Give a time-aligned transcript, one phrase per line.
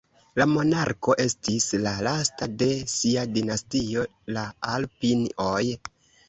[0.39, 4.07] La monarko estis la lasta de sia dinastio,
[4.39, 5.63] la "Alpin"oj.